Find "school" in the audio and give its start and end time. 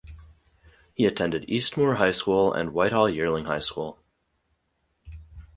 2.09-2.51, 3.59-3.99